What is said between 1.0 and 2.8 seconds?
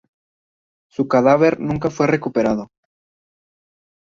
cadáver nunca fue recuperado.